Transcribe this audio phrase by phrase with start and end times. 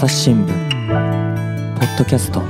[0.00, 0.48] 朝日新聞
[1.78, 2.40] ポッドキャスト。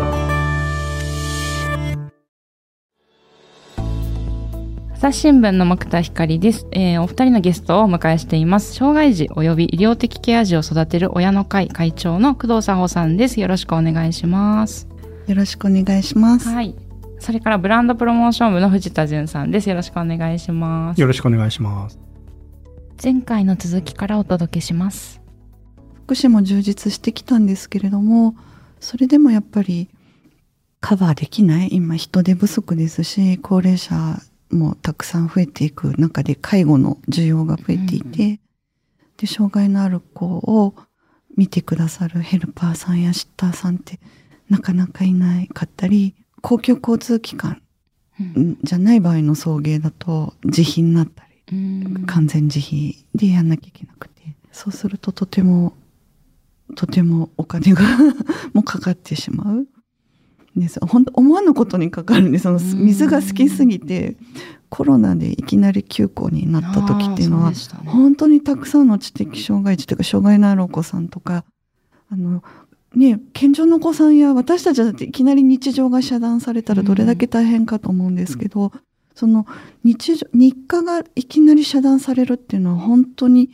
[4.94, 8.72] 朝日新聞の木田光です、えー、お二人のゲストをお迎えしています。
[8.74, 13.40] 障害児及び医療的ケア児を育てる親の会会長の工藤佐保さんです。
[13.40, 14.86] よろしくお願いします。
[15.26, 16.48] よろしくお願いします。
[16.50, 16.76] はい。
[17.18, 19.68] それからブランドプロモーション部の藤田淳さんです。
[19.68, 21.00] よろしくお願いします。
[21.00, 21.98] よろしくお願いします。
[23.02, 25.19] 前回の続きからお届けします
[26.10, 28.34] 福祉も充実してきたんですけれども
[28.80, 29.88] それでもやっぱり
[30.80, 38.40] カバーできない今人手不足ですし高齢者もたくさん増えていく中で介護の需要が増えていて、うん、
[39.18, 40.74] で障害のある子を
[41.36, 44.00] 見てくださるヘルパーさんやシッターさんって
[44.48, 47.62] なかなかいないかったり公共交通機関
[48.64, 55.74] じゃない場合の送迎だと自費になったり、うん、完全自費でやんなきゃいけなくてそうするととても
[56.74, 57.82] とてもお金が
[58.52, 59.66] もかかってしまう。
[60.56, 64.16] です本当思わぬことにかかるんでその水が好きすぎて
[64.68, 71.44] コロナでいきなり休校になった時っていうのは、ね、本当にたくさんの知的障害児というか障害のあるお子さんとか
[72.10, 72.42] あの
[72.94, 78.72] ね健常のお子さんや私たちだっていきなり日常が遮断されたらどれだけ大変かと思うんですけど、うん、
[79.14, 79.46] その
[79.84, 83.50] 日常日課がいきなり遮断されるっていうのは本当に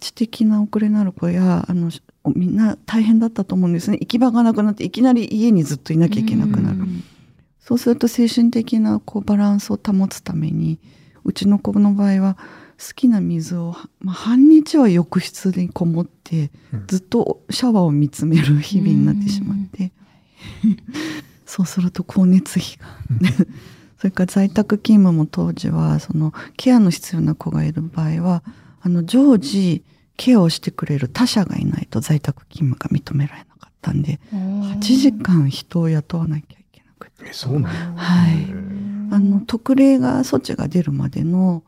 [0.00, 1.90] 知的な遅れのある子やあの
[2.34, 3.98] みんな大変だったと思うんですね。
[4.00, 6.78] 行き場がなくなっていきなり家にずっといなきゃいけなくなる。
[7.60, 10.78] そうすると精神的なこうバランスを保つために
[11.24, 12.36] うちの子の場合は
[12.78, 16.50] 好きな水を、まあ、半日は浴室にこもって
[16.86, 19.92] ずっとシャワーを見つめる日々になってしまって、
[21.44, 23.46] そうすると光熱費が。
[23.98, 28.42] それから在宅勤務も当時はそのケアの必要な子がいる場合は
[28.82, 29.84] あの常時
[30.16, 37.32] ケアをしてくれる他者がいないと在宅勤務が認められなかったんで8時間人を雇わなきゃいけなくて。
[37.32, 38.46] そうなのはい。
[39.08, 41.62] あの特例が措置が出るまでの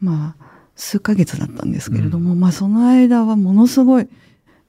[0.00, 0.44] まあ
[0.76, 4.08] 数ヶ月だったんですけれども、うん、まあその間はものすごい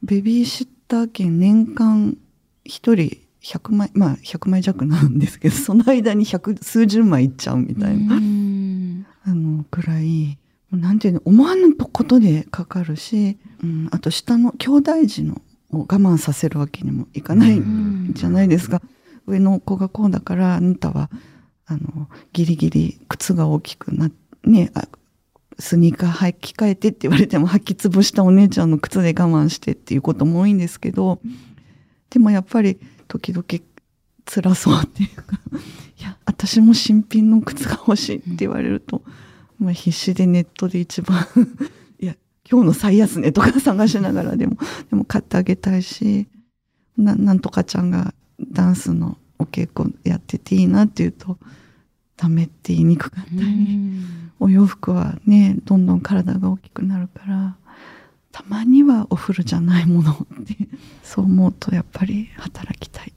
[0.01, 2.17] ベビーシッター券年間
[2.65, 8.15] 1人100枚まあ100枚弱なんですけどその間に百数十枚いっちゃうみたいな。
[9.27, 10.37] あのくらい
[10.71, 17.61] なんていうの思わぬことでかかるし、うん、あと下の兄弟児のを我慢させるわけにもいかない
[18.11, 18.81] じゃないですか。
[19.27, 21.09] 上の子がこうだからあなたは
[21.65, 24.11] あのギリギリ靴が大きくな
[24.43, 24.71] ね
[25.57, 31.19] スニーカー履き替えてって言われても履き潰したお姉ちゃんの靴で我慢してっていうことも多いんですけど
[32.11, 33.45] でもやっぱり時々
[34.25, 35.39] 辛そうっていうか
[35.97, 38.97] いや私も新品の靴が欲しいって言われると。
[38.97, 39.13] うん
[39.59, 41.25] まあ、必死でネットで一番
[41.99, 42.15] いや
[42.49, 44.57] 今日の最安値とか探しながらでも
[44.89, 46.27] でも買ってあげたいし
[46.97, 48.13] ななんとかちゃんが
[48.51, 51.37] ダンスのお稽古やってていいなって言うと
[52.17, 53.79] ダメって言いにくかったり
[54.39, 57.57] お洋服はねどんどん体が大きくなるから
[58.31, 60.57] たまにはお風呂じゃないものって
[61.03, 63.13] そう思うとやっぱり働きたい。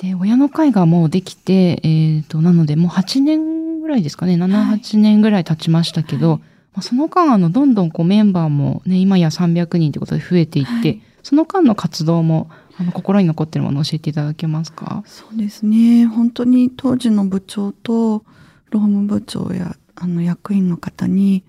[0.00, 6.46] で、親の会がもうできて、えっ、ー、と、なのでもう8年ぐらいですかね、7、はい、8年ぐらい経ちましたけど、はい、ま
[6.76, 15.02] あ、その間、あの、どんどんこうメンバーもね、今や300人ということで増えていって、はい、その間の活動も、あの、心に残っているものを教えていただけますか？
[15.04, 16.06] そうですね。
[16.06, 18.24] 本当に当時の部長と、
[18.70, 21.44] 労務部長や、あの、役員の方に、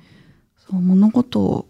[0.58, 1.68] そう、物事を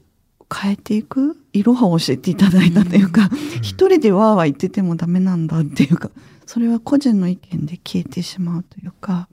[0.52, 6.09] 変えていくいろはを教えていただいたというか、うん、一人でわーわー言っててもダメなんだっていうか
[6.51, 9.29] それは個人の意見で消えてしまうというか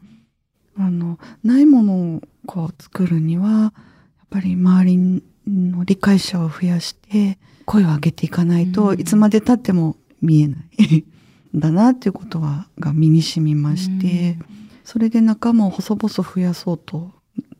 [0.78, 3.72] あのないものをこう作るにはやっ
[4.30, 11.04] ぱり周りの理解者を増やして声を上げていかないと、いつまでたっても見えない。
[11.54, 14.38] だなっていうことはが身に染みまして、
[14.84, 17.10] それで仲間を細々増やそうと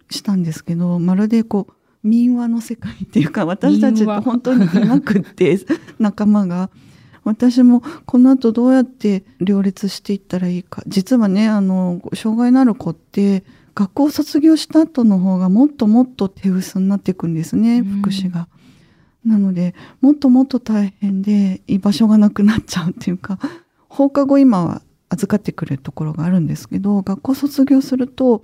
[0.08, 5.59] したんですけどまるでこう民話の世界っていうか私たちって本当にいなくって
[5.98, 6.71] 仲間が。
[7.28, 13.45] 私もこの後どうやって両立していったらいいか実はねあの障害のある子って
[13.75, 18.48] 学校を卒業した後の方がもっともっと手薄になっていくんですね、福祉が。
[19.25, 23.39] なのでもっともっと大変で居場所がなくなっちゃうっていうか
[23.89, 28.42] 放課後今は預かってくれるところがあるんですけど学校卒業すると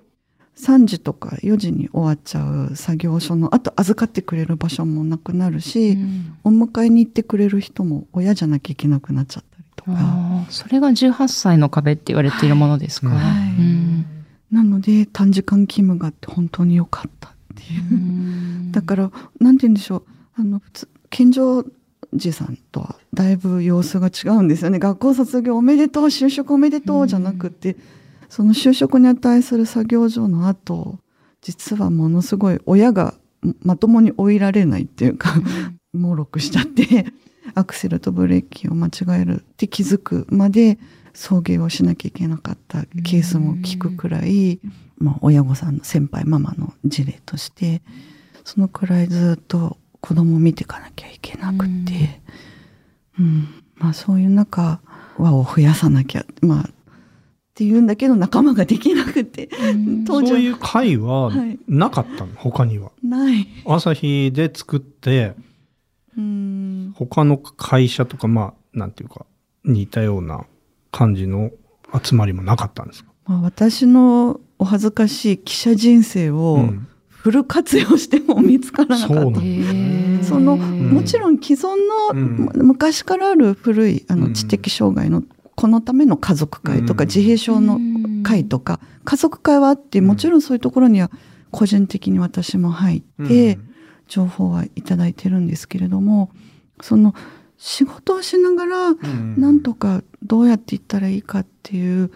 [0.57, 10.47] 3時とか4時に終わっちゃう作業所のあと預かってくれる場所もなくなるし、うん、お迎えに行ってくれる人も親じゃなきゃいけなくなっちゃったりとか。
[10.51, 13.19] それが18歳の壁って言われているものですか、はい。
[13.19, 14.07] はいうん、
[14.53, 18.73] なので短時間勤務があって本当に良かったっていう。
[18.73, 19.11] だから
[19.41, 20.05] 何て言うんでしょう。
[20.37, 21.65] あの普通健常
[22.15, 24.79] じいさんとはだいぶ様子が違うんですよね。
[24.79, 27.77] 学校卒業おめでとう、就職おめでとうじゃなくて、
[28.29, 30.99] その就職に値する作業所の後、
[31.43, 33.15] 実はものすごい親が
[33.63, 35.35] まともに追いられないっていうか、
[35.93, 37.07] 猛録しちゃって、
[37.55, 40.79] アクセルとブレーキを間違えるって気づくまで
[41.13, 44.61] 送迎をしなきゃいけなかったケースも聞くくらい、
[44.99, 47.83] まあ、親御さんの先輩ママの事例として
[48.45, 52.21] そのくらいずっと子供を見ていかなきゃいけなくて、
[53.19, 53.65] うん。
[53.77, 54.81] まあ、そういう中
[55.19, 56.71] 輪を増やさなきゃまあ
[57.55, 59.49] っていうんだけど仲間ができなくて
[60.07, 61.57] 当そういう会ははい。
[61.69, 62.91] なかったの、他には。
[63.03, 63.47] ない。
[63.65, 65.35] 朝日で作って、
[66.19, 66.93] うん。
[66.97, 69.25] 他の会社とか、まあ、なんていうか、
[69.65, 70.47] 似たような
[70.91, 71.53] 感じの
[72.03, 73.11] 集まりもなかったんですか？
[73.27, 76.89] まあ、私のお恥ずかしい記者人生をうん。
[77.09, 80.25] フル活用しても見つからなかった。
[80.25, 80.91] そのん。
[80.93, 81.69] もちろん既存
[82.13, 82.67] の、うん。
[82.67, 84.21] 昔からある古いあうん。
[84.21, 85.23] の知的障害の
[85.57, 87.09] このための家族会とかうん。
[87.09, 87.79] 自閉症の
[88.23, 91.11] 会とか家族会はあってもちろんそういうところには
[91.51, 93.59] 個人的に私も入って
[94.09, 96.31] 情報はいただいてるんですけれども
[96.81, 97.15] その
[97.57, 99.41] 仕事をしながらうん。
[99.41, 102.11] なんとかどうやっていったらいいかっていう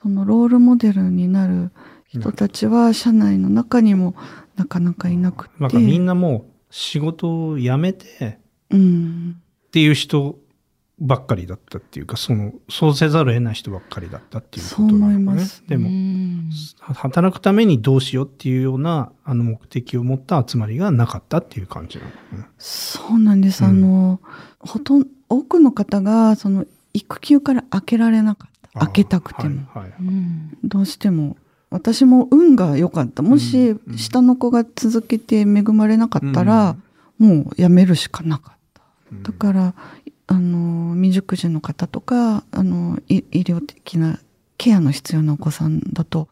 [0.00, 1.72] そのロールモデルになる
[2.06, 4.14] 人たちは社内の中にも
[4.56, 5.54] なかなかいなくて。
[5.58, 8.38] なんかみんなもう仕事を辞めて
[8.70, 9.36] うん。
[9.66, 10.38] っていう人
[11.00, 22.48] ばっかりだったっていうか、その、そうせざるを得ない人ばっかりだったっていうことなのかそう思いますでも、うん働くためにどうしようっていうような、あの目的を持った集まりがなかったっていう感じなのかな。
[22.58, 23.64] そうなんです。
[23.64, 24.20] うんあの、
[24.60, 28.80] ほとん多くの方が、その、育休から開けられなかった。
[28.80, 29.66] 開けたくても。
[29.72, 31.36] はいはいうんどうしても。
[31.70, 33.22] 私も運が良かった。
[33.22, 36.76] もしうんうん下の子が続けて恵まれなかったら、
[37.18, 38.82] もう辞めるしかなかった。
[39.10, 39.74] うんだから、
[40.26, 44.18] あの、未熟児の方とか、あの、い医療的な
[44.56, 46.28] ケアの必要なお子さんだと、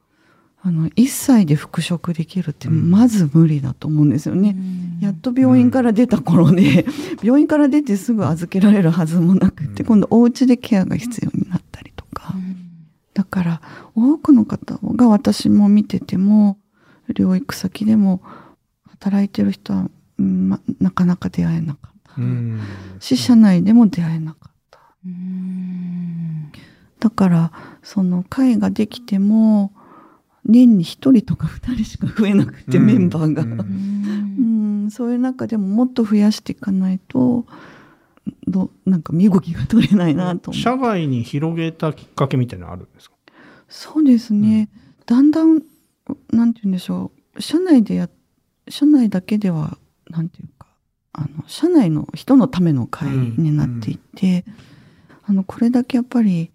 [0.62, 4.56] あの、1歳で復職できるって、うんまず無理だと思うんですよね。
[5.00, 6.86] やっと病院から出た頃で、
[7.22, 12.34] 病院から出てすぐ預けられるはずもなくて、うん今度お家でケアが必要になったりとか。
[13.12, 13.60] だから、
[13.94, 16.58] 多くの方が私も見てても、
[17.12, 18.22] 療育先でも
[18.88, 21.91] 働いてる人は、うんま、なかなか出会えなかった。
[22.18, 22.60] うん。
[22.98, 24.78] し、社内でも出会えなかった。
[27.00, 29.72] だから、その会ができても、
[30.44, 33.42] 年に一人とか二人しか増えなくて、メンバーが。
[33.42, 37.46] うん、そういう中でももっと増やしていかないと、
[38.46, 39.02] どなん。
[39.02, 40.76] か身動きが取れないなと社。
[40.76, 42.92] 外に広げたきっかけみたいなのあるん。
[42.92, 43.16] ですか
[43.68, 44.68] そうですね。
[45.06, 45.30] だん。
[45.30, 45.62] だん、
[46.30, 46.54] なん。
[46.54, 46.72] て言うん。
[46.72, 47.42] でしょう。
[47.42, 48.08] 社内でや、
[48.68, 49.78] 社内だけでは、
[50.10, 50.28] なん。
[50.28, 50.48] ていう、
[51.12, 54.44] あの、社内の人のための会になっていて、
[55.24, 56.50] あの、これだけやっぱり、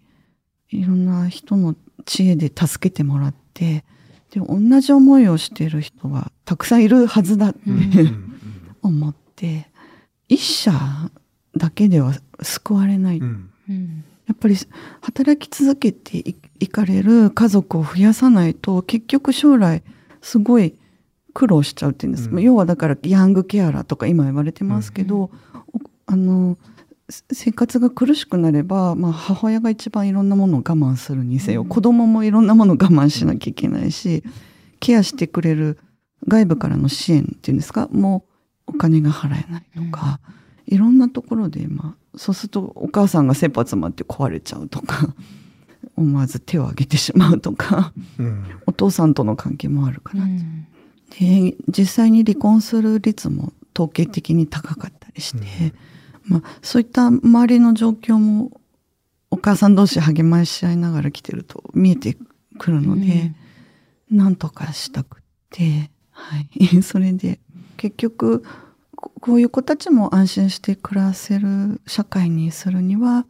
[0.70, 1.74] いろんな人の
[2.04, 3.84] 知恵で助けてもらって、
[4.30, 7.76] で、同じ思いをしている人はたくさんいるはずだって、うん。
[7.76, 8.28] う ん
[8.80, 9.68] 思って
[10.28, 10.72] 一社
[11.56, 14.04] だけでは救われない、うんうん。
[14.26, 14.56] やっぱり
[15.00, 19.82] 働き続けていいかれる家族を増やさないと結局将来
[20.20, 20.74] すごい
[21.34, 22.42] 苦労しちゃうっていうんです、うん。
[22.42, 25.30] 要はだからヤングケアラーとか今言われてますけど、お
[26.06, 26.58] あの
[27.10, 31.68] せ生活が苦しくなれば、まあ、母親が一番いろんなものを我慢するにせよ、うん。
[31.68, 34.22] 子供もいろんなものを我慢しなきゃいけないし
[34.80, 35.78] ケアしてくれる
[36.26, 38.24] 外部からの支援っていうんですかも
[38.66, 40.20] うお金が払えないとか、
[40.66, 45.14] いろんなところで、まあ、そうするとお母さんが切羽詰まって壊れちゃうとか
[45.96, 48.44] 思わず手を挙げてしまうとかうん。
[48.66, 50.66] お父さんとの関係もあるかな、うん
[51.10, 55.72] で実際に離婚する率も統計的に高かったりして、
[56.24, 58.60] まあ、そういった周りの状況も
[59.30, 62.16] お母さん同士励まし合いながら来てると見えて
[62.58, 63.32] くるので、
[64.10, 67.40] なんとかしたくって、はい、 それで
[67.76, 68.42] 結局
[68.96, 73.26] ここういう子たちも安心して暮らせる社会にするには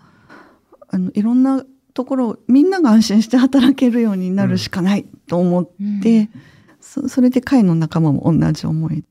[0.88, 5.68] あのいろんなところをみんなが安心して働けるようになるしかないと思っ
[6.02, 6.30] て、
[6.88, 9.04] そそれで会の仲間も同じ思い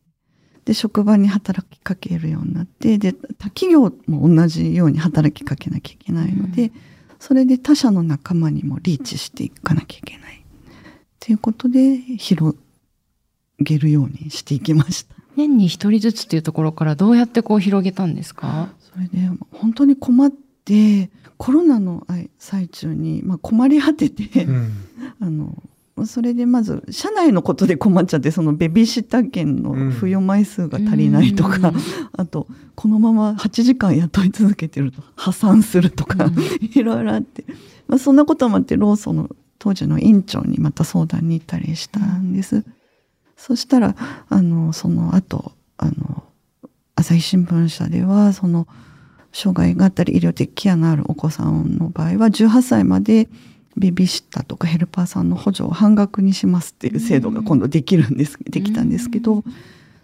[0.65, 6.71] で職場に働きかけるようになってで他企業も同じように働きかけなきゃいけないので、うん。
[7.19, 10.37] それで他社の仲間にもリーチしていかなきゃいけない。
[10.37, 10.43] っ
[11.19, 12.57] ていうことで広
[13.59, 15.15] げるようにしていきました。
[15.35, 18.69] 年に一人ずつっていうところからどうやってこう広げたんですか？
[18.79, 22.05] それで本当に困ってコロナの
[22.39, 24.71] 最中に、まあ、困り果てて、うん。
[25.21, 25.61] あの
[26.05, 31.75] それでまず社内のことで困っちゃってそのベビーシッター券の付与枚数が足りないとか、うん。
[32.13, 36.33] あとこのまま8時間雇い続けてると破産するとか、うん。
[36.61, 37.43] いろいろあって、
[37.87, 42.63] まあ、そんなこともあってローソンの当時の院長にまた相談に行ったりしたんです。
[43.35, 43.95] そしたら
[44.29, 46.23] あのその後あの
[46.95, 48.67] 朝日新聞社ではその
[49.31, 53.29] 障害があったり医療的ケアのあるお子さんの場合は18歳まで
[53.77, 59.43] ベビーシッターとかヘルパーさんの補助を半額にしますっていう制度が今度できるんです、できたんですけど、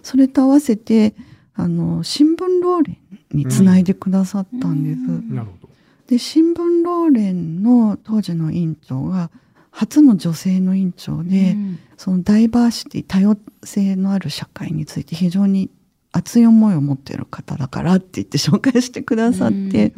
[0.03, 1.15] それと合わせて
[1.55, 2.97] あの新聞労連
[3.31, 4.99] につないでくださったんです。
[4.99, 5.69] うんなるほど。
[6.07, 9.31] で新聞労連の当時の委員長が
[9.71, 15.69] 初の女性の委員長で、うんそのダイバーシティ多様性のある社会について非常に
[16.11, 19.93] 熱い思いを持っている方だからって言って紹介してくださって、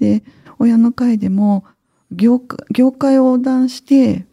[0.00, 0.24] で
[0.58, 1.64] 親の会でも
[2.10, 4.24] 業界業界を横断して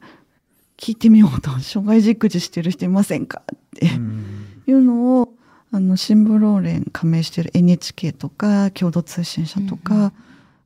[0.78, 1.52] 聞いてみようと。
[1.60, 3.88] 障害児育児してる人いませんかって。
[3.88, 4.26] うん。
[4.68, 5.34] いうのを
[5.72, 10.14] あの新聞労連加盟している NHK とか共同通信社とか、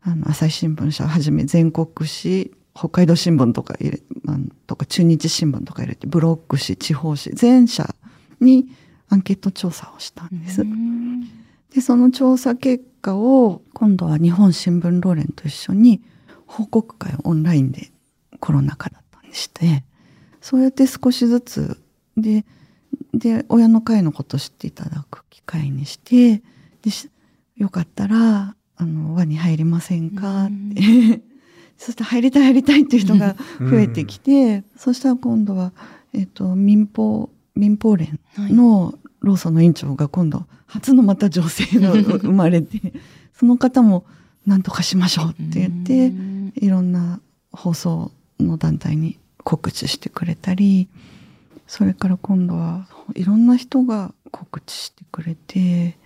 [0.01, 4.01] あの朝日新聞社をはじめ全国紙北海道新聞とか入れ
[4.67, 7.93] とか中日新聞とか入れてブロック紙地方紙全社
[8.39, 8.67] に
[9.09, 10.61] アンケート調査をしたんです。
[10.61, 11.21] うん。
[11.73, 16.01] でその調査結果を今度は日本新聞労連と一緒に
[16.49, 17.91] 報告会をオンラインで
[18.39, 19.83] コロナ禍だったんでして
[20.41, 21.79] そうやって少しずつ
[22.17, 22.43] で
[23.13, 26.41] で親の会のことを知っていただく機会にして
[26.81, 27.09] でし
[27.55, 30.45] よかったらあの輪に入りませんか？
[30.45, 31.21] って、
[31.77, 35.73] そして入りたい入りたいっていう人が増えてきて、そしたら今度は、
[36.13, 38.53] えっと民放民放連はい。
[38.53, 42.93] のローソンの委員長が今度初のまた女性が生まれて
[43.37, 44.05] その方も
[44.45, 47.19] 何とかしましょうって言ってうんいろんな
[47.51, 50.87] 放送の団体に告知してくれたり
[51.67, 55.97] それから今度はいろんな人が告知してくれて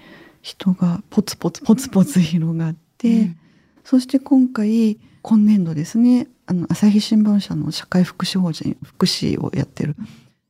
[0.41, 3.37] 人がポツポツポツポツ広がって、うん。
[3.85, 9.95] そして今回今年度ですねあの朝日新聞社の社会福祉法人福祉をやってる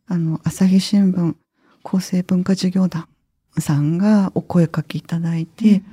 [0.07, 1.35] あの朝日新聞
[1.83, 3.07] 厚生文化事業団
[3.59, 5.83] さんがお声かけいただいて、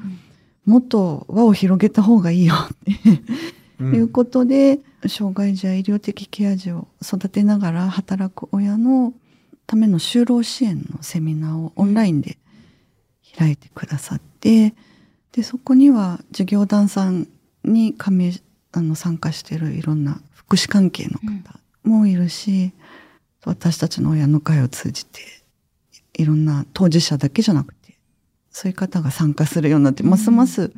[0.65, 9.15] もっと輪を広げた方がいいよってうんいうことで、障害児や医療的ケア児を育てながら働く親の
[9.67, 12.39] ための就労支援のセミナーをオンラインで
[13.39, 14.75] 開いてくださって
[15.33, 17.29] でそこには事業団さん
[17.65, 18.33] に加盟
[18.73, 22.73] あの参加しているいろんな福祉関係の方もいるし、
[23.45, 25.21] 私たちの親の会を通じて
[26.15, 27.97] いろんな当事者だけじゃなくて
[28.51, 30.73] そういう方が参加するようになって、うんますます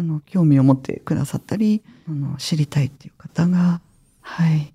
[0.00, 3.80] あの興味を持ってくださったりあの知りたいっていう方が
[4.20, 4.72] はい。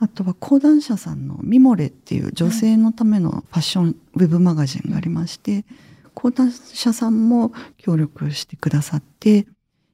[0.00, 5.64] あとは講談社さんのミモレっていう女性のためのファッションウェブマガジンがありまして
[6.14, 9.46] 講談社さんも協力してくださって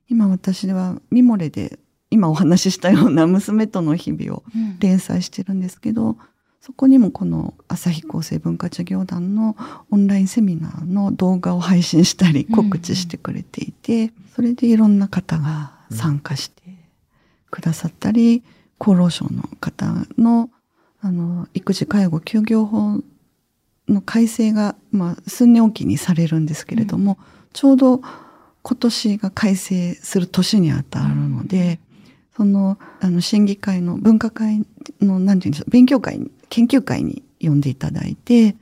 [0.08, 1.78] 今私はミモレで
[2.10, 4.42] 今お話ししたような娘との日々を
[4.80, 6.16] 連載してるんですけど
[6.60, 9.56] そこにもこの朝日厚生文化事業団の
[9.90, 16.62] オンラインセミナーの動画を配信したり告知してくれていて、それでいろんな方が参加して
[17.50, 18.42] くださったり、
[18.78, 19.86] 厚労省の方
[20.18, 20.50] の
[21.02, 23.00] あの育児介護休業法
[23.88, 27.16] の改正が、まあ、数年おきにされるんですけれども、
[27.54, 28.02] ちょうど
[28.62, 31.80] 今年が改正する年にあたるので、
[32.36, 34.66] そのあの審議会の文化会
[35.00, 38.56] の何て言うんでしょう勉強会研究会に呼んでいただいて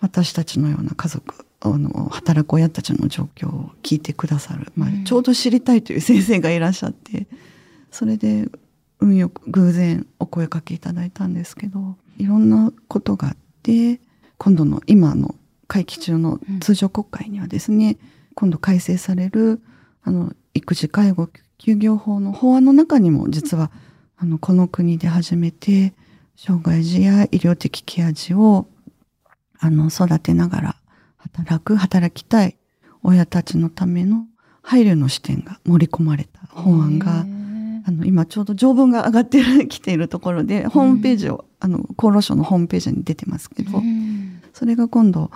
[0.00, 5.04] 私たちのような家族あの働く親たちの状況を聞いてくださる、まあうん。
[5.04, 7.26] ちょうど知りたいという先生がいらっしゃって
[7.90, 8.48] それで
[9.00, 14.00] 運よく偶然お声かけいただいたんですけどいろんなことがあって
[14.38, 15.34] 今度の今の
[15.66, 17.96] 会期中の通常国会にはですね、
[18.34, 19.62] 今度改正される
[20.02, 23.70] あの育児介護休業法の法案の中にも実は
[24.18, 25.94] あのこの国で初めて
[26.36, 28.66] 障害児や医療的ケア児を
[29.58, 30.76] あの育てながら
[31.16, 32.56] 働く働きたい
[33.02, 34.26] 親たちのための
[34.62, 37.24] 配慮の視点が盛り込まれた法案が
[37.86, 44.42] あの今ちょうど条文が上がってきているところでホームページを、あの厚労省のホームページに出てますけど、うん。
[44.54, 45.30] それが今度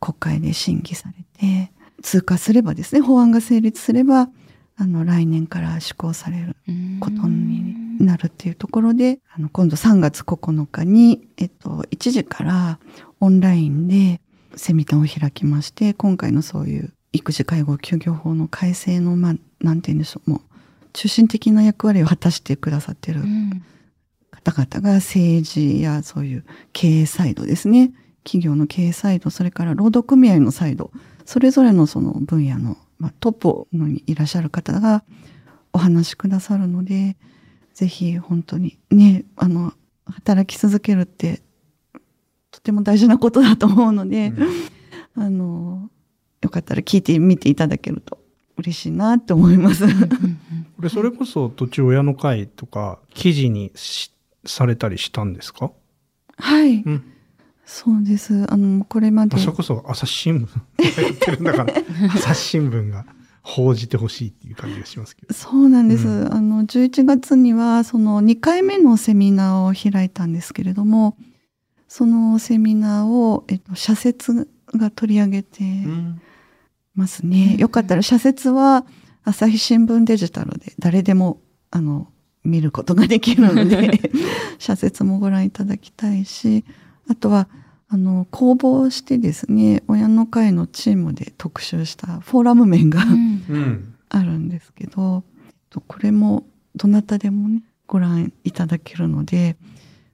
[0.00, 1.70] 国会で審議されて
[2.02, 4.28] 通過すればですね法案が成立すれば
[4.76, 6.56] あの来年から施行される
[7.00, 12.78] ことになるっていうところで、あの今度3月9日に、えっと、1時から
[13.20, 14.20] オンラインで
[14.56, 20.40] セミナーを開きまして今回のそういう育児介護休業法の改正のまあなんて言うんでしょうもう
[20.92, 23.22] 中心的な役割を果たしてくださってる
[24.30, 27.92] 方々が政治やそういう経営サイドですね。
[28.24, 30.90] 企業の経営サイド、それから労働組合のサイド、
[31.24, 35.04] それぞれのその分野の、まあ、トップにいらっしゃる方が
[35.74, 37.18] お話しくださるので、
[37.74, 39.74] ぜひ本当にね、あの、
[40.06, 41.42] 働き続けるって
[42.50, 44.28] とても大事なことだと思うので、
[45.16, 45.90] うん、あの、
[46.40, 48.18] よかったら聞いてみていただけると
[48.56, 49.84] 嬉しいなって思います。
[50.76, 53.70] これそれこそ途中親の会とか記事に
[54.46, 55.72] されたりしたんですか？
[56.38, 56.76] はい。
[56.82, 57.04] うん
[57.66, 58.46] そうです。
[58.50, 59.38] あの、これまで。
[59.38, 60.48] それこそ朝日新聞
[61.02, 61.74] やってるんだから、
[62.14, 63.06] 朝日新聞が
[63.42, 65.34] 報じてほしいっていう感じがしますけど。
[65.34, 66.06] そうなんです。
[66.06, 71.16] うん、あの、11月には、その2回目のセミナーを開いたんですけれども、
[71.88, 75.62] そのセミナーを、えっと、社説が取り上げて
[76.94, 77.52] ますね。
[77.54, 78.84] うん、よかったら、社説は
[79.24, 81.40] 朝日新聞デジタルで誰でも、
[81.70, 82.08] あの、
[82.44, 84.10] 見ることができるので、
[84.58, 86.64] 社説もご覧いただきたいし、
[87.08, 87.48] あとは、
[87.88, 95.24] あの、公募してですね、親の会のチームで特集したフォーラム面が、うん、あるんですけど、
[95.86, 96.44] これも
[96.74, 99.56] どなたでもね、ご覧いただけるので、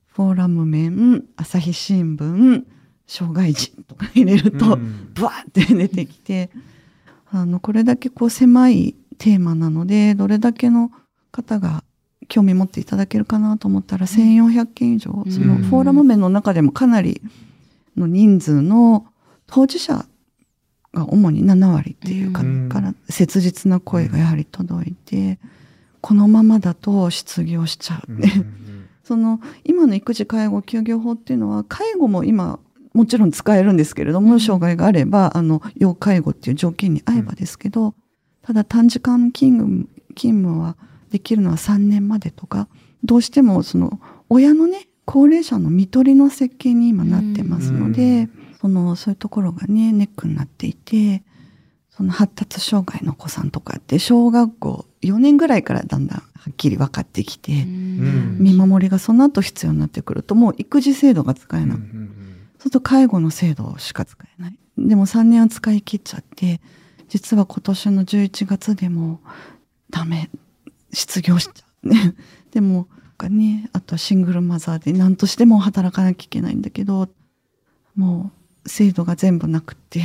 [0.07, 2.65] フォーラム面、朝日新聞、
[3.07, 4.77] 障害児とか入れると、
[5.15, 6.51] ブワーって出てきて、
[7.31, 10.91] あの、これだけこう狭いテーマなので、どれだけの
[11.31, 11.85] 方が
[12.31, 17.21] 興味持っていただけるかなと思ったら1400件以上、そのフォーラム面の中でもかなり
[17.97, 19.05] の人数の
[19.47, 20.07] 当事者
[20.95, 25.41] が主に7割っていうか、から切実な声がやはり届いて、
[26.01, 28.47] このままだと失業しちゃうね。
[29.05, 32.61] その今の育児介護休業法っていうのは介護も今
[32.95, 37.95] もちろん使えるんですけれども、障害があればあの要介護っていう条件に合えばですけど、
[38.43, 40.77] ただ短時間勤務勤務は
[41.11, 42.69] できるのは3年までとか、
[43.05, 48.29] どうしてもその親のね、高齢者の看取りの設計に今なってますので、
[48.61, 51.25] その、そういうところがね、ネックになっていて、
[51.91, 61.77] その発達障害のお子さんとかって小学校4年ぐらいからだんだんはっきり分かってきて、見守りがその後必要になってくるともう育児制度が使えない。
[61.77, 61.89] そう
[62.59, 64.59] すると介護の制度しか使えない。
[64.79, 66.61] でも3年は使い切っちゃって、
[67.09, 69.21] 実は今年の11月でも
[69.91, 70.31] ダメ
[70.93, 72.15] 失業しちゃうね。
[72.53, 72.89] でも、
[73.29, 77.09] ね、あとはシングルマザーで何としても働かなきゃいけないんだけど、
[77.95, 78.33] も
[78.65, 80.01] う制度が全部なくて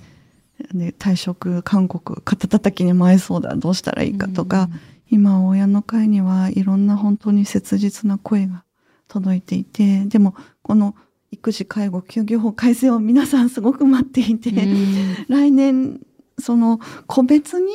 [0.72, 4.70] で退職勧告肩叩きに前そうだどうしたらいいかとか、
[5.10, 8.64] 今親の会にはいろんな本当に切実な声が
[9.08, 10.94] 届いていてでもこの
[11.30, 14.50] 育児介護休業法改正を皆さんすごく待っていて、
[15.28, 16.00] 来年
[16.38, 17.72] その個別に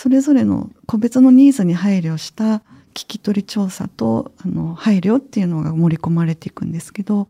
[0.00, 2.62] それぞれの個別のニーズに配慮した
[2.94, 7.26] 聞き取り調査とあの配慮っていうのが盛り込まれていくんですけど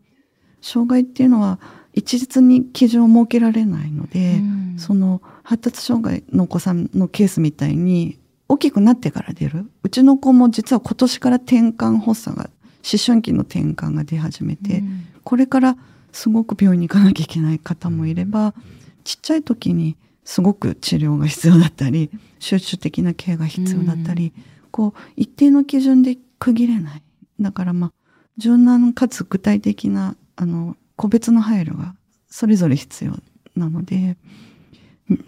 [0.61, 1.59] 障害っていうのは
[1.93, 9.65] 一律に基準を設けられないので、うん、その発達障害のお子さんのケースみたいに大きくなってから出る。
[9.81, 12.51] うちの子も実は今年から転換発作が
[12.83, 15.75] 思春期の転換が出始めて、うん、これから
[16.11, 18.53] すごく病院に行かなきゃいけない方もいれば
[19.03, 19.97] ちっちゃい時に
[20.29, 27.01] すごく治療が必要だったり集中的なケアが必要だったり、うん、こう一定の基準で区切れない。
[27.39, 27.91] だからまあ
[28.37, 31.95] 柔軟かつ具体的なあの個別の配慮が
[32.29, 33.15] それぞれ必要
[33.55, 34.17] なので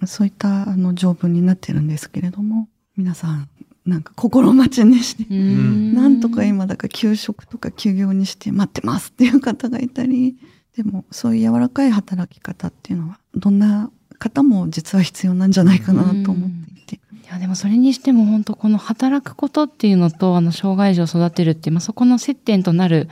[0.06, 3.50] そういったあの条文になってるんですけれども皆さん
[3.88, 10.38] なんか心待ちにしてなんとか今だから休職とか休業にして待ってますっていう方がいたり
[10.78, 13.90] でもそういう柔らかい働き方っていうのはどんな
[14.22, 16.96] 方も実は必要なんじゃないかなと思っていて。
[16.96, 17.00] い
[17.34, 23.10] やでもそれにしても本当この働くことっていうのとあの障害児を育てるっていう、まあ、そこの接点となる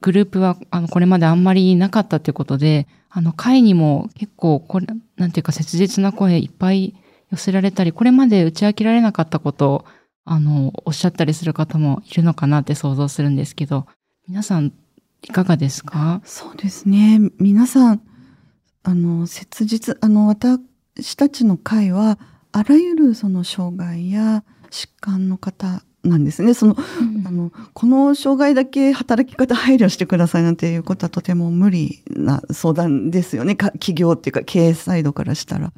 [0.00, 6.94] グループはあのこれまであんまりなかったっていうことであの会にも結構これなんていうか切実な声いっぱい
[7.30, 9.84] 寄せられたりこれまで打ち明けられなかったことを
[10.24, 13.86] あのおっしゃったりする方もいるのかなって想像するんですけど
[14.28, 14.72] 皆さん
[15.22, 16.20] いかがですか？
[16.24, 17.20] そうですね。
[17.38, 18.02] 皆さん
[18.82, 20.58] あの、切実、あの、私
[21.16, 22.18] たちの会は、
[22.52, 26.52] あらゆるその障害や疾患の方なんですね。
[26.54, 33.56] その、うん、あの、この障害だけ働き方配慮してくださいなんていうことはとても無理な相談ですよね。
[33.56, 35.72] 企業っていうか経営サイドからしたら。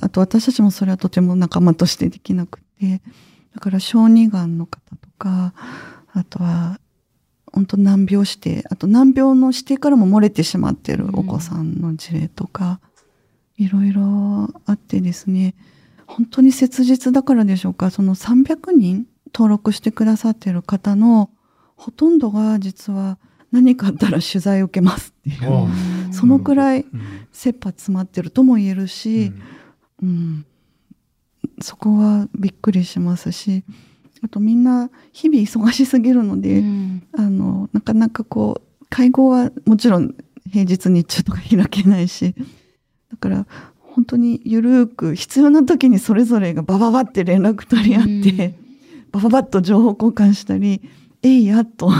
[0.00, 3.00] あと私たちもそれはとても仲間としてできなくて、
[3.54, 5.52] だから小児がんの方とか、
[6.12, 6.80] あとは
[7.56, 12.80] 本当難病指定、あと難病の指定からも漏れてしまってるお子さんの事例とか、
[13.56, 15.54] いろいろあってですね、
[16.06, 21.30] 本当に切実だからでしょうか、その300人登録してくださってる方の
[21.76, 23.16] ほとんどが実は
[23.50, 25.50] 何かあったら取材を受けますっていう。
[25.50, 27.26] あうんそのくらいうん。
[27.32, 29.32] 切羽詰まってるとも言えるし、
[30.02, 30.44] うん、
[31.62, 33.64] そこはびっくりしますし
[34.22, 37.02] あとみんな日々忙しすぎるので、うん。
[37.12, 40.14] あのなかなかこう会合はもちろん
[40.50, 42.34] 平日日中とか開けないし
[43.10, 43.46] だから
[43.78, 48.54] 本当にゆるーく必要な時にそれぞれがバババって連絡取り合って、
[49.10, 50.82] バババッと情報交換したり
[51.22, 51.90] 「えいや」と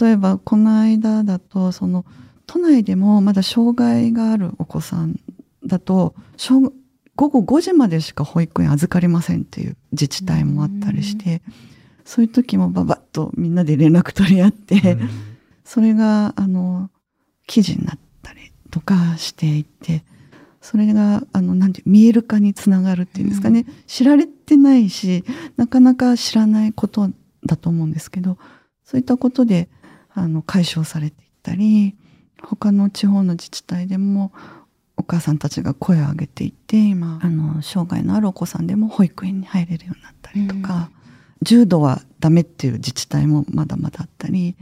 [0.00, 2.04] 例えばこの間だとその
[2.46, 5.20] 都内でもまだ障害があるお子さん
[5.64, 6.72] だと小
[7.16, 11.42] 午後5時までしか保育園預かりませんっていう自治体もあったりして、
[12.04, 15.08] そういう時もババッとみんなで連絡取り合って、うん。
[15.64, 16.90] それがあの
[17.46, 20.04] 記事になったりとかしていて
[20.60, 25.24] それがあのなんて見える化につながるっていうんですかね、知られてないし
[25.56, 27.10] なかなか知らないこと
[27.44, 28.38] だと思うんですけど
[28.84, 29.68] そういったことで
[30.14, 31.96] あの解消されていったり
[32.42, 34.32] 他の地方の自治体でも
[34.96, 40.90] お母さんたちが声を上げていって今あの障害のあるお子さんでも保育園に入れるようになったりとか、
[41.42, 44.56] 重度はダメっていう自治体もまだまだあったり、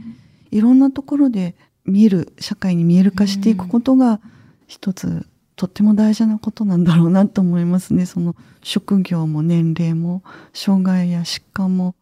[0.51, 4.19] いろんなところで見える社会に見える化していくことが
[4.67, 8.05] 一つとっても大事なことなんだろうなと思いますね。
[8.05, 10.21] その職業も年齢も
[10.53, 11.95] 障害や疾患も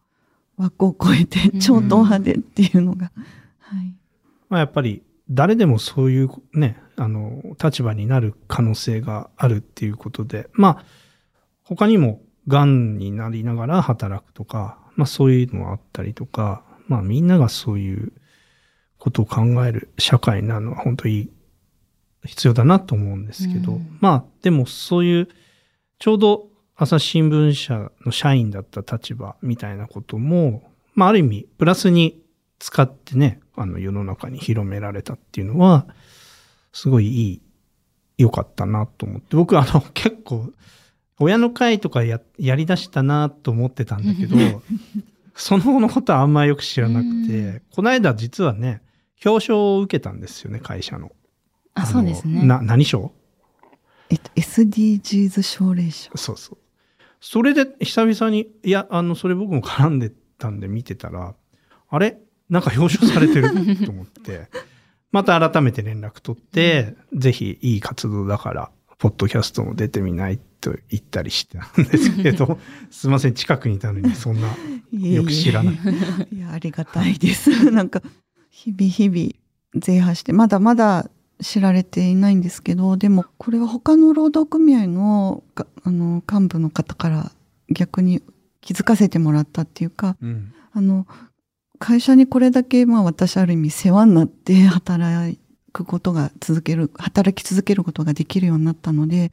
[0.56, 1.60] 枠を超えてうん。
[1.60, 3.12] 超党派でっていうのが、
[3.60, 3.94] はい。
[4.48, 10.84] まあ、やっぱり誰でもそういうね、あの、立場になる可能性があるっていうことで、まあ、
[11.62, 18.12] 他にも癌になりながら働くとか、まあそういうのがあったりとか、まあみんながそういう
[18.98, 21.30] ことを考える社会になるのは本当に
[22.24, 23.98] 必要だなと思うんですけど、うん。
[24.00, 25.28] まあでもそういう、
[25.98, 32.22] ちょうど朝日新聞社の社員だった立場みたいなことも、まあある意味プラスに
[32.58, 35.86] 使ってね、あの世の中に広められたっていうのは、
[36.72, 37.42] すごいいい、
[38.18, 40.52] 良かったなと思って、僕あの 結構、
[41.18, 44.36] 親の会とかややりだしたなと思ってたんだけど、
[45.34, 48.82] その後のことはあんまよく知らなくうて、この間実はね、
[49.24, 51.12] 表彰を受けたんですよね、会社の。
[51.74, 52.44] あ、のそうですね。
[52.44, 53.12] な、何賞？
[54.10, 56.10] えっと、SDGs 奨励賞。
[56.16, 56.58] そうそう。
[57.20, 61.34] それで久々に、いや、あの、それ僕も絡んでたんで見てたら、
[61.88, 62.18] あれ？
[62.48, 63.50] なんか表彰されてる
[63.84, 64.48] と思って、
[65.12, 72.58] また改めて連絡取って、ぜひいい活動だから、ポッドキャストも出てみないと言ったりしてたんですけど、
[72.90, 74.48] すいません、近くにいたのにそんな、
[74.92, 75.74] よく知らない。
[76.32, 77.50] いや、ありがたいです。
[77.70, 78.02] なんか、
[78.50, 79.30] 日々日々、
[79.74, 87.32] 税破して、まだまだ知られていないんですけど、でも、これは他の労働組合の、かあの、幹部の方から
[87.70, 88.22] 逆に
[88.60, 90.52] 気づかせてもらったっていうか、うん。
[90.72, 91.06] あの、
[91.84, 95.38] 会社にこれだけ、まあ私ある意味世話になって働
[95.70, 99.30] くことが続ける、働き続けることができるようになったので、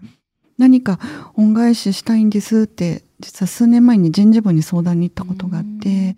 [0.57, 0.99] 何か
[1.35, 6.17] 恩返ししたいんですって、実は数年前に人事部に相談に行ったことがあって、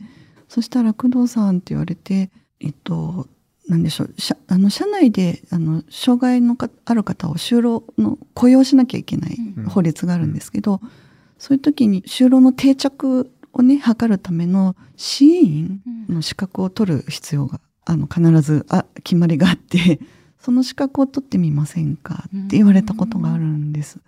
[0.50, 3.28] そしたら工藤さんって言われて、えっと、
[3.68, 9.66] なんでしょう、社あの社内であの障害のかある方を就労の雇用しなきゃいけないうん。
[9.66, 10.82] 法律があるんですけど、
[11.38, 20.00] そういう時に就労の定着をね、図るための支援員の資格を取る必要が、あの、必ず、あ、決まりがあって、
[20.40, 24.00] その資格を取ってみませんかって言われたことがあるんです。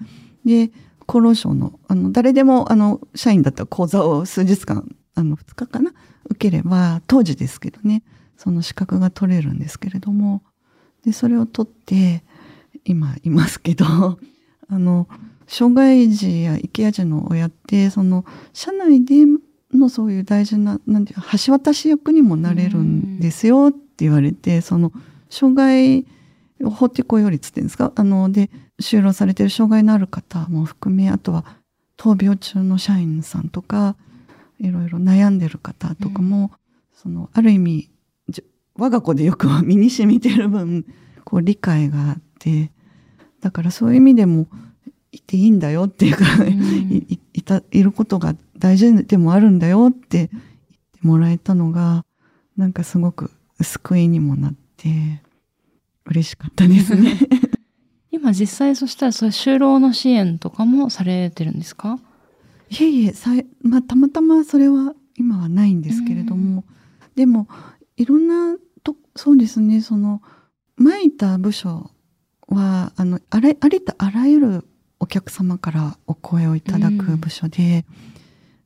[0.44, 0.72] で、
[1.08, 5.94] 厚労省の、あの、誰でも、あの、社員だったら講座を数日間、あの、2日かな、
[6.26, 8.04] 受ければ、当時ですけどね、
[8.36, 10.44] その資格が取れるんですけれども、
[11.06, 12.24] で、それを取って、
[12.86, 13.86] 今いますけど、
[14.68, 15.08] あの、
[15.48, 19.26] 障害児や生き児の親って、その、社内で
[19.74, 24.92] のそういう大事な、なんていう橋渡し役にもなれるんですよって言われて、その、
[25.30, 26.06] 障害、
[26.64, 27.92] 法的雇用率っていうんですか？
[27.96, 28.50] あの、で、
[28.82, 31.46] 就労されてる障害のある方も含め、あとは、
[31.98, 33.96] 闘病中の社員さんとか、
[34.60, 36.52] いろいろ悩んでる方とかも、
[36.94, 37.90] その、ある意味、
[38.30, 38.44] じ
[38.76, 40.86] 我が子でよく身に染みてる分、
[41.24, 42.72] こう、理解があって、
[43.42, 44.48] だからそういう意味でも、
[45.16, 46.52] いていいんだよっていうか、い
[46.98, 50.38] いいたいることが大事でもあるんだよって言って
[51.02, 52.06] もらえたのが
[52.58, 55.22] なんかすごく救いにもなって
[56.06, 57.18] 嬉しかったですね。
[58.12, 62.00] 今実際そしたらそういう就労の支援とかもされてるんですか？
[62.70, 66.64] いえいえさい、まあ、たまたまそれは今はないんですけれども、
[67.16, 67.48] でも
[67.98, 70.22] いろんなとそうですねその
[70.78, 71.92] 前いた部署
[72.48, 74.68] はあのあらありとあらゆる
[75.00, 77.86] お客様からお声をいただく部署で、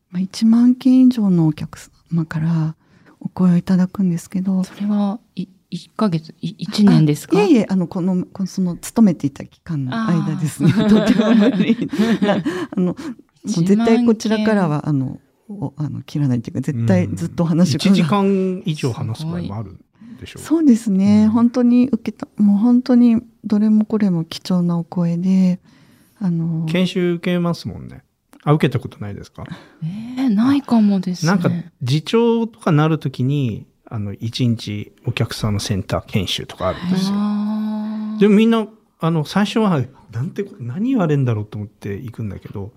[0.09, 1.79] まあ、1万件以上のお客
[2.11, 2.75] 様から
[3.19, 4.63] お声をいただくんですけど。
[4.63, 7.43] それは、い、1ヶ月、い1年ですか？
[7.43, 10.71] いえいえ、あの、この、このその、勤めていた期間の間ですね。
[10.89, 11.89] とても無理
[12.21, 12.35] な。
[12.35, 12.95] あの、も
[13.43, 15.19] う絶対こちらからは、あの、
[15.77, 19.77] あの切らないっていうか、絶対ずっと話が、うん、1時間以上話す場合もある
[20.19, 20.41] でしょう。
[20.43, 25.59] そうですね、うん、本当に受けた、もう本当にどれもこれも貴重なお声で、
[26.19, 28.03] あの研修受けますもんね。
[28.43, 29.43] あ、受けたことないですか？
[29.83, 29.87] え
[30.23, 31.31] えー、ないかもですね。
[31.31, 31.49] なんか、
[31.83, 37.17] 次長とかなるときに、あの、一日お客さんのセンター研修とかあるんですよ。
[38.19, 38.67] でもみんな、
[38.99, 42.71] あの、最初は、なんて、何言われるんだろうと思って行くんだけど、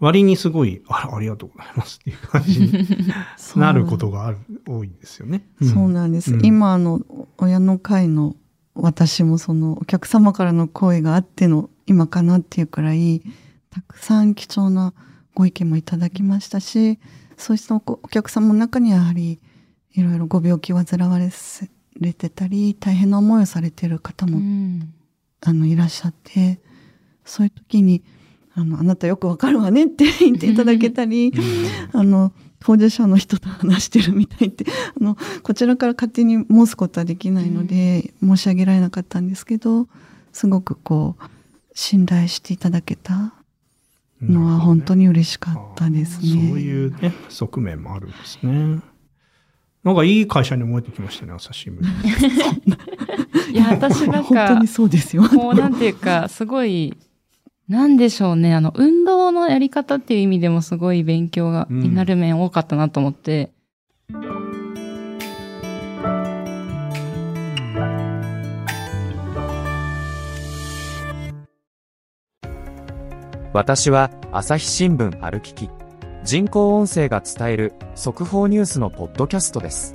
[0.00, 2.72] 割にすごい、あら、ありがとうございますっていう感じに
[3.56, 5.46] なることがある、多いんですよね。
[5.62, 6.34] そうなんです。
[6.34, 7.00] うん、今、あの、
[7.38, 8.34] 親の会の
[8.74, 13.22] 私もそのお客様からの声があっての今かなっていうくらい、
[13.70, 14.92] たくさん貴重な
[15.34, 16.98] ご意見もいただきましたし、
[17.36, 19.40] そうしたお客様の中にはやはり、
[19.94, 21.30] いろいろご病気を患われ
[22.12, 24.94] てたり、大変な思いをされている方も、うん、
[25.40, 26.60] あの、いらっしゃって、
[27.24, 28.02] そういう時に、
[28.54, 31.32] あの、あなたよくわかるわねって言っていただけたり、
[31.92, 34.64] あの、当事者の人と話してるみたいって、
[35.00, 39.88] あの、こちらから勝手に申すことはできないので、申し上げられなかったんですけど、
[40.32, 41.22] すごくこう、
[41.74, 43.34] 信頼していただけた
[44.20, 46.34] のは本当に嬉しかったですね。
[46.34, 48.80] ねそういうね、側面もあるんですね。
[49.84, 53.52] なんかいい会社に思えてきましたね、朝日新聞。
[53.52, 55.22] いや、私なんか、本当にそうですよ。
[55.22, 56.96] もうなんていうか、すごい、
[57.68, 58.54] なんでしょうね。
[58.54, 63.50] あの、運動のやり方っていう意味でもすごい勉強が、になる面多かったなと思って。
[73.52, 75.68] 私は朝日新聞歩きき。
[76.24, 79.94] 人工音声が伝える速報ニュースのポッドキャストです。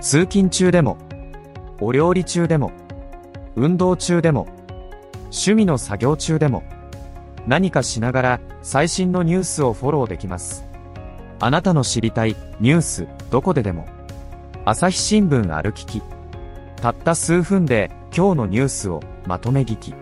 [0.00, 0.98] 通勤中でも、
[1.80, 2.72] お料理中でも、
[3.54, 4.48] 運動中でも、
[5.26, 6.64] 趣味の作業中でも
[7.46, 10.64] 何かしながら最新のニュースをフォローできます。
[11.38, 13.86] あなたの知りたいニュースどこででも
[14.64, 16.02] 朝日新聞歩きき
[16.76, 19.94] たった数分で今日のニュースをまとめ聞き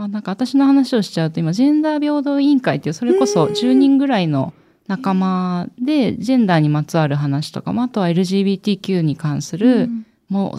[0.00, 4.54] まあなんか私の話をしちゃうと今ジェンダー平等委員会っていうそれこそ10人ぐらいの
[4.88, 9.90] 仲間でジェンダーにまつわる話とか、まあ、あとは LGBTQ に関する、
[10.30, 10.58] も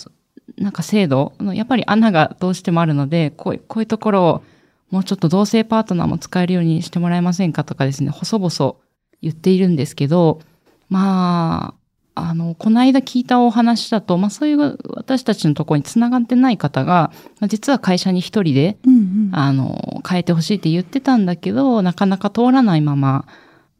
[0.57, 4.43] うなんか制度、やっぱり穴がどうしてもあるので、こうこういうところを
[4.91, 8.75] もうちょっと同性パートナーも使えるようにしてもらえませんかとかですね、細々
[9.23, 10.39] 言っているんですけど、
[10.87, 11.80] まあ、
[12.21, 23.25] あの、この間聞いたお話だと、まあそういう私たちのところにつながってない方が、まあ、実は会社に一人で、うんうん、あの、変えてほしいって言ってたんだけど、なかなか通らないまま、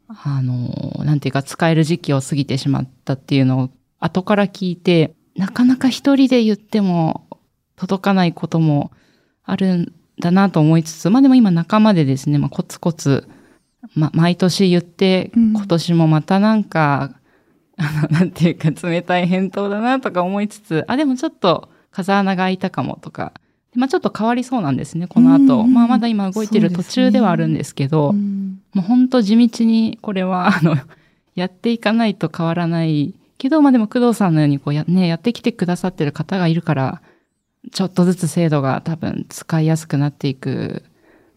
[0.08, 7.26] あの、なんていうか使える時期を過ぎてしまったっていうのを後から聞いて、なかなか一人で言っても
[7.76, 8.90] 届かないことも
[9.44, 13.28] あるんだなと思いつつ、まあでも今仲間でですね、まあコツコツ、
[13.94, 17.21] ま、毎年言って、今年もまたなんか、うん、
[17.82, 23.32] あの、なんていうか冷たい返答だなとか思いつつ、あ、でもちょっと風穴が開いたかもとか、
[23.74, 25.60] まあちょっと変わりそうなんですね、この後。
[25.60, 30.76] うん、まあまだ今動いてる途中ではあるんですけど、ねうん、もう本当地道にこれは、 あの、
[31.34, 37.02] やっていかないと変わらないけど、まあでも工藤さんのようにこうや、ね、やってきてくださってる方がいるから、
[37.70, 40.82] ちょっとずつ制度が多分使いやすくなっていく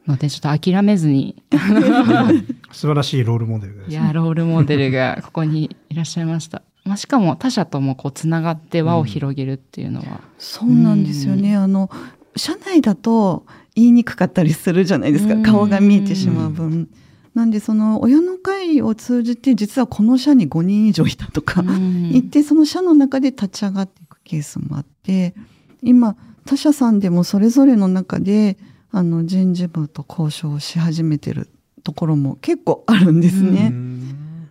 [0.08, 1.42] ので、ちょっと諦めずに。
[2.72, 3.94] 素晴らしいロールモデルです、ね。
[3.94, 6.62] いや、ロールモデルがここにいらっしゃいました。
[6.84, 10.06] まあ、しかも他者ともこうつながって輪を広げるっていうのは。
[10.06, 11.56] うん、そうなんですよね。
[11.56, 11.90] あの、
[12.36, 15.36] 社内だと言いにくかったりするじゃないですか。
[15.42, 16.90] 顔が見えてしまう分。
[17.36, 25.36] なんでその親の会を通じて実はこの社に5人以上いたとか言ってその社の中で立ち上がっていくケースもあって
[25.84, 26.16] 今
[26.46, 28.58] 他社さんでもそれぞれの中で
[28.96, 31.50] あの人事部と交渉をし始めてる
[31.84, 33.74] ところも結構あるんですね。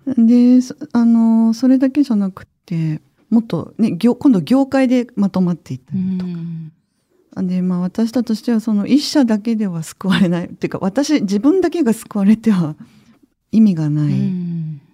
[0.06, 0.60] で
[0.92, 7.42] あのそれだけじゃなくてもっとね今度業界でまとまっていったりとか。
[7.42, 10.44] で、まあ私たちとしてはその一社だけでは救われない。
[10.44, 12.76] っていうか私自分だけが救われては
[13.50, 14.30] 意味がない。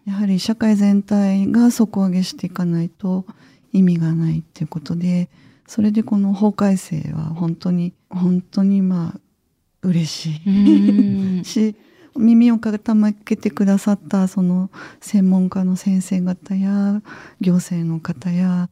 [0.07, 3.27] やはり社会全体が底上げしていかないと
[3.73, 5.29] 意味がないっていうことで、
[5.67, 9.21] それでこの法改正は本当に、本当にまあ
[9.83, 11.45] 嬉しい。
[11.45, 11.77] し、
[12.17, 17.03] 耳を傾けてくださったその専門家の先生方や
[17.41, 18.69] 行政の方や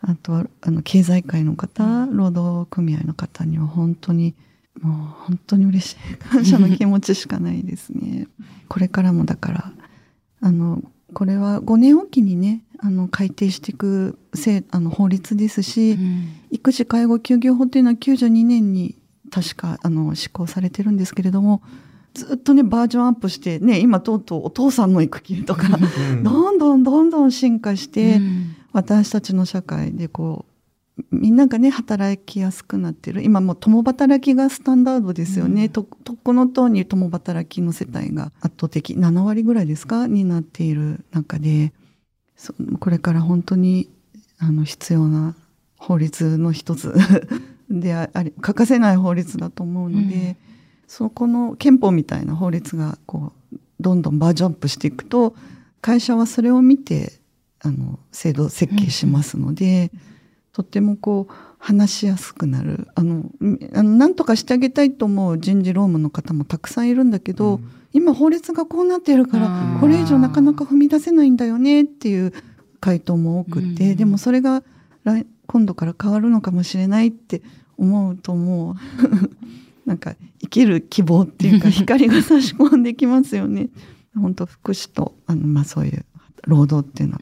[0.00, 4.34] あとはあの経済界の方、労働組合の方には本当に
[4.80, 5.96] もう本当に嬉しい。
[6.28, 8.26] 感謝の気持ちしかないですね。
[8.68, 9.72] これからもだから
[10.40, 16.28] あのこれは5年おきにねあの改定していくせあの法律ですし、うん。
[16.50, 18.96] 育児介護休業法っていうのは92年に
[19.32, 21.62] 確かあの施行されてるんですけれども
[22.12, 25.68] ずっとねバージョンアップしてね今とうとうお父さんの育休とか
[26.10, 26.22] うん。
[26.22, 28.56] どんどんどんどん進化して、うん。
[28.72, 30.44] 私たちの社会でこ
[30.98, 33.22] うみんながね働きやすくなってる。
[33.22, 35.68] 今もう共働きがスタンダードですよね、うん。
[35.70, 40.06] ととこのとおり共働きの世帯が圧倒的7割ぐらいですか？
[40.06, 41.72] になっている中で
[42.36, 43.88] そこれから本当に
[44.38, 45.34] あの必要な
[45.78, 46.94] 法律の一つ
[47.80, 50.36] であり欠かせない法律だと思うので、うん。
[50.86, 55.34] そこの憲法みたいな法律がこうどんどんバージョンアップしていくと
[55.80, 57.12] 会社はそれを見て
[57.60, 59.90] あの制度設計しますので、
[60.52, 62.88] とってもこう話しやすくなる。
[62.94, 63.30] あのん
[63.72, 67.70] あのなんとかしてあげたいと思う人事労務の方もたくさんいるんだけど、うん。
[67.92, 72.32] 今法律がこうなってるかあらーこれ以上なかなか踏み出せないんだよねっていう
[72.80, 73.96] 回答も多くて、うん。
[73.96, 74.62] でもそれが
[75.04, 77.42] 来今度から変わるのかもしれないって
[77.76, 78.76] 思うとも
[79.84, 83.68] う なんか生きる希望っていうか 光が差し込んできますよね。
[84.14, 86.04] 本当福祉とあの、まあ、そういう
[86.46, 87.20] 労働っていうのは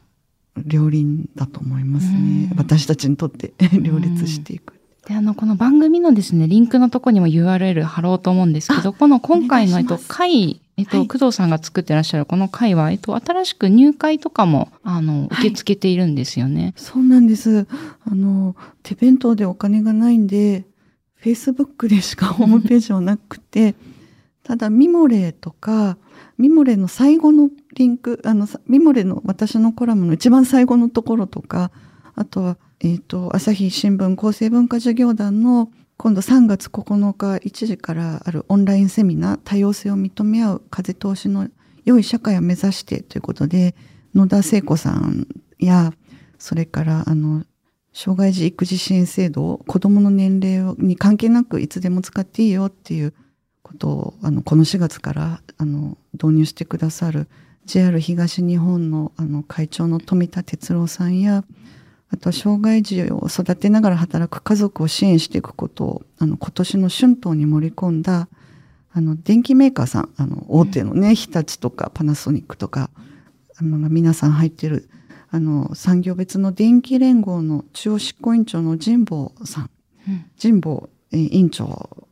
[0.65, 2.49] 両輪だと思いますね。
[2.51, 4.73] うん私たちにとって両立していく。
[5.07, 16.73] で、あの、この番組のですね、リンクのとこにも URL 貼ろうと思うんですけど、この今回の、会、えっと、はい工藤さんが作ってらっしゃるこの会は、えっと、新しく入会とかも、あの、受け付けているんですよね。
[16.75, 17.67] そうなんです。
[18.05, 20.65] あの、手弁当でお金がないんで、
[21.23, 23.75] Facebook でしかホームページはなくて、
[24.43, 25.97] ただ、ミモレとか、
[26.39, 31.71] ミモレの最後のリンク、あの、さミモレの私のコラムの一番最後のところとか、
[32.15, 35.69] あとは、えっ、と、朝日新聞厚生文化事業団の
[36.01, 41.47] 今度3月9日1時からあるオンラインセミナー、多様性を認め合う風通しの
[41.85, 43.75] 良い社会を目指してということで、
[44.15, 45.27] 野田聖子さん
[45.59, 45.93] や、
[46.39, 47.45] それから、あの、
[47.93, 53.13] 障害児育児支援制度を子供の年齢に関係なくいつでも使っていいよっていう
[53.61, 57.27] ことを、あの、この4月から、あの、導入してくださる
[57.65, 61.43] JR 東日本の、あの、会長の富田哲郎さんや、
[62.13, 68.27] あとは障害児を育てながら働く家族を支援していくことを、あの、今年の春闘に盛り込んだ、
[68.93, 72.89] あの、電機メーカーさん、あの、大手のね、日立とかパナソニックとか、
[73.57, 74.89] あの、皆さん入ってる、
[75.29, 79.69] あの、産業別の電気連合の中央執行委員長の神保さん、
[80.07, 80.25] うん。
[80.41, 82.07] 神保えー委員長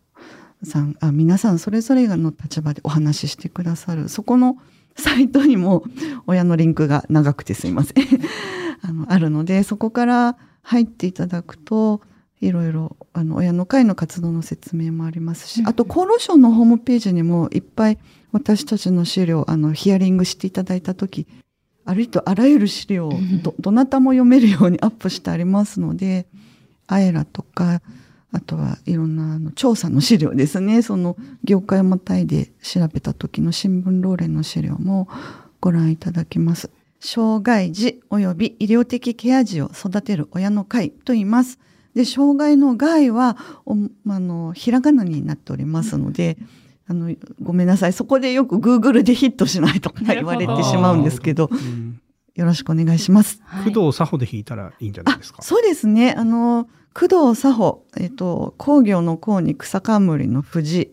[0.63, 4.57] さんあ、皆さんそれぞれの立場でお話ししてくださる、そこの
[4.99, 5.83] サイトにも
[6.27, 8.05] 親のリンクが長くてすいません。
[8.81, 12.01] あの、あるので、そこから入っていただくと、
[12.41, 17.97] いろいろ、あの、親の会の活動の説明もありますし、あと厚労省のホームページにもいっぱい
[18.31, 21.27] 私たちの資料、あの、ヒアリングしていただいたとき、
[21.85, 26.27] ありとあらゆる資料をど、どなたも読めるようにアップしてありますので、
[26.87, 27.81] アエラとか、
[28.31, 30.81] あとはいろんなあの調査の資料ですね。
[30.81, 35.07] その業界をまたいで調べた時の新聞ローレンの資料も
[35.59, 36.69] ご覧いただけます。
[36.99, 41.57] 障害児及び医療的ケア児を育てる親の会と言います。
[41.95, 43.73] で、障害の害は、お
[44.07, 46.37] あの、ひらがなになっておりますので、
[46.87, 47.93] あの、ごめんなさい。
[47.93, 51.99] そこでよく Google でヒットしないとか言われてしまうんですけど、うん
[52.35, 53.41] よろしくお願いします。
[53.43, 55.41] はい工藤佐穂で弾いたらいいんじゃないあですか？
[55.41, 56.13] そうですね。
[56.13, 60.91] あの、工藤佐穂、えっと、工業の工に草冠の藤、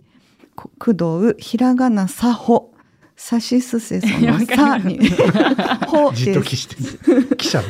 [0.54, 2.70] こ工藤、ひらがな佐穂、
[3.16, 5.00] さしすせそのさに、
[5.88, 6.50] ほじっとです。
[6.50, 7.36] 記してる。
[7.36, 7.68] 記者だ。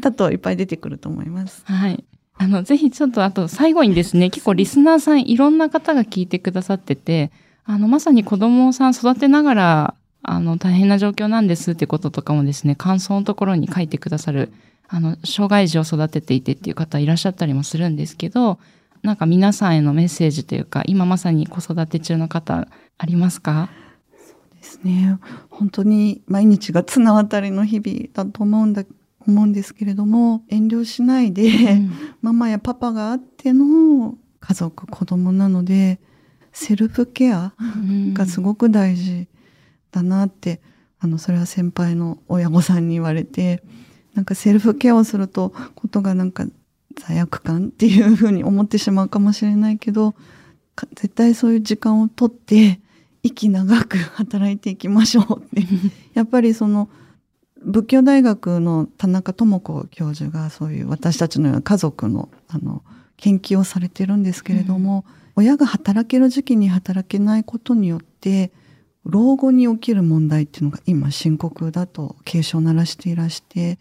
[0.00, 1.62] だといっぱい出てくると思います。
[1.64, 2.04] はい。
[2.36, 7.32] あの、ぜひちょっとあと最後にですね、結構リスナーさんいろんな方が聞いてくださってて、
[7.64, 14.52] あの、まさに子供さん育てながら、あの、大変な状況なんですってこととかもですね、感想のところに書いてくださる、
[14.88, 18.58] あの、障害児を育てていてっていう方いらっしゃったりもするんですけど、
[19.02, 23.70] なんか皆さんへのメッセージというか、今まさに子育て中の方、ありますか？
[24.56, 25.18] ですね。
[25.50, 28.84] 本当に毎日が綱渡りの日々だと思うんだ、
[29.26, 31.80] 思うんですけれども、遠慮しないで、
[32.22, 36.00] ママやパパがあっての家族、子供なので、
[36.52, 37.52] セルフケア
[38.14, 39.28] がすごく大事
[39.92, 40.60] だなって、
[40.98, 43.62] あの、それは先輩の親御さんに言われて、
[44.18, 46.44] なんかセルフケアをすると、ことがなんか
[46.96, 50.16] 罪悪感っていうふうに思ってしまうかもしれないけど、
[50.74, 52.80] か絶対そういう時間をとって、
[53.22, 55.68] 息長く働いていきましょうって。
[56.14, 56.88] やっぱりその、
[57.64, 62.82] 仏教大学の田中智子教授がそういう私たちのような家族のあの
[63.18, 65.04] 研究をされてるんですけれども、
[65.36, 68.50] 親が働ける時期に働けないことによって
[69.04, 73.78] 老後に起きる問題っていうのが今深刻だと警鐘を鳴らしていらして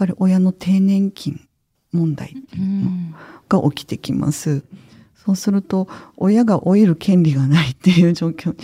[0.00, 1.46] ぱり親の低年金
[1.92, 2.34] 問題
[3.48, 4.64] が起きてきます。
[5.14, 8.56] そうすると親が老いる権利がないっていう状況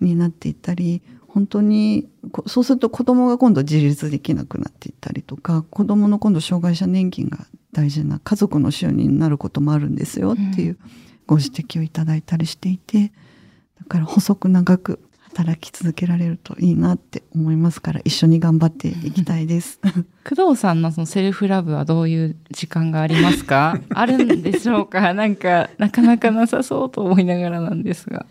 [0.00, 2.06] になっていったり本当に
[2.46, 10.78] そうすると子供が今度自立できなくなっていったりとか子供の今度障害者年金が大事な家族の収入になることもあるんですよっていう
[11.26, 13.12] ご指摘をいただいたりしていて
[13.80, 15.00] だから細く長く
[15.34, 19.80] 働き続けられるといいなって思いますから一緒に頑張っていきたいです。
[20.28, 23.78] 工藤さんのそのセルフラブはどういう時間がありますか？
[23.94, 25.12] あるんでしょうか？
[25.14, 28.26] なんか、なかなかなさそうと思いながらなんですが。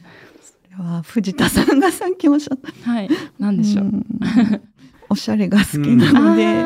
[0.77, 3.09] これは藤田さんがさっきおっしゃったはい。
[3.37, 3.85] なんでしょう？
[3.85, 4.05] ん
[5.09, 6.63] おしゃれが好きなので、あ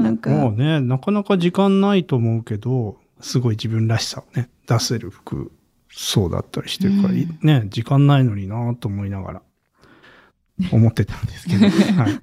[0.00, 5.52] ーなんかもうね、なかなか時間ないと思うけど、すごい自分らしさをね、出せる服
[5.92, 9.42] 装だったりしてるから、うんね、時間ないのになと思いながら、
[10.72, 11.68] 思ってたんですけど、
[12.02, 12.20] はい。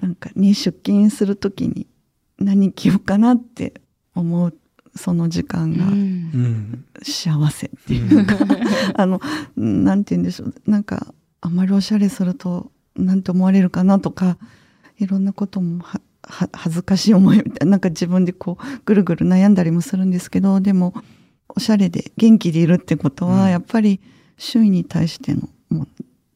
[0.00, 1.86] なんかに出勤するときに
[2.38, 3.80] 何着ようかなって
[4.14, 4.54] 思う
[4.94, 6.84] その時間がうんうん。
[7.02, 8.36] 幸せっていうか、
[8.94, 9.20] あの
[9.56, 14.38] なんて言うんでしょうなんかあまりおしゃれするとなんて思われるかなとか
[14.98, 20.94] いろんなこともはは恥ずかしい思いみたいななんか自分でこうぐるぐる悩んだりもするんですけどでも
[21.48, 24.00] おしゃれで元気でいるってことは、うんやっぱり
[24.38, 25.88] 周囲に対してのもう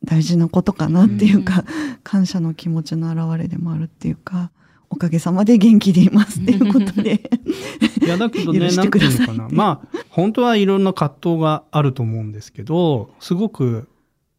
[0.06, 1.64] 大事なことかなっていうか、
[2.02, 4.50] 感謝の気持ちの表れでもあるっていうか
[4.90, 7.20] おかげさまで元気でいますっていうことで
[8.04, 9.48] いや、だけどね、なんていうのかな。
[9.50, 13.88] まあ、本当はいろんな葛藤があると思うんですけど、すごく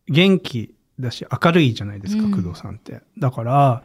[0.08, 3.02] 元気だし、明るいじゃないですか、うん工藤さんって。
[3.20, 3.84] だから、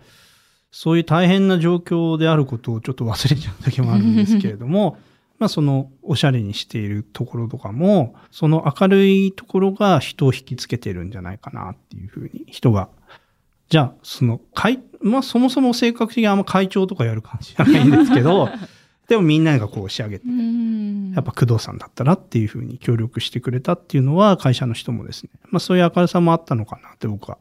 [0.71, 4.97] そういう大変な状況であることをちょっと忘れちゃう時もあるんですけれども、
[5.43, 12.89] まあそのおしゃれにしているところとかも、その明るいところが人を引きつけてるんじゃないかなっていうふうに、人が。
[13.69, 18.51] じゃあ、その、会、まあそもそも性格的にあんま会長とかやる感じじゃないんですけど、
[19.09, 27.39] でもみんながこう仕上げて、うんやっぱ工藤さんだったらっていうふうに協力してくれたっていうのは会社の人もですね、まあそういう明るさもあったのかなって僕は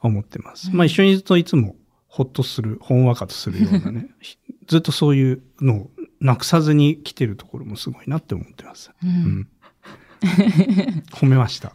[0.00, 0.74] 思ってます。
[0.74, 1.76] まあ一緒にいるといつも
[2.06, 4.08] ほっとする、ほんわかとするようなね、
[4.68, 5.90] ずっとそういうのを
[6.20, 8.90] なくさずに来てるところもすごいなって思ってます。
[9.02, 9.48] ううんん。
[11.12, 11.72] 褒めました。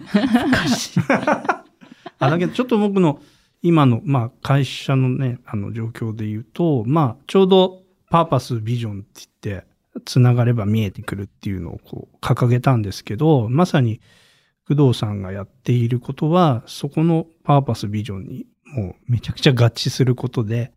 [2.20, 3.20] あ、だけどちょっと僕の
[3.62, 9.66] 今の、まあ会社のね、あの状況で言うと、まあちょうどパーパス、ビジョンって言って、
[10.06, 14.02] つながれば見えてくるっていうのをこう掲げたんですけど、まさに
[14.68, 20.74] 工藤さんがやっていることは、そこのパーパス、ビジョンにもうめちゃくちゃ合致することで、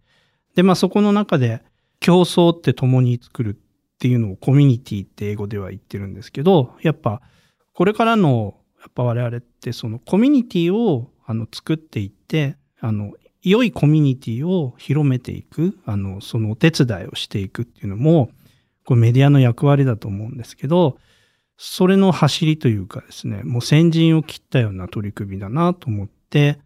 [0.54, 1.62] で、まあそこの中で
[2.07, 7.20] 競争って共に作るっていうのをコミュニティって英語では言ってるんですけど、やっぱ
[7.74, 18.30] これからのやっぱ我々ってそのコミュニティをあの作っていって、あの、良いコミュニティを広めていく、あの、そのお手伝いをしていくっていうのも、
[18.84, 20.98] これメディアの役割だと思うんですけど、
[21.57, 26.61] それの走りというかですね、もう先陣を切ったような取り組みだなと思って、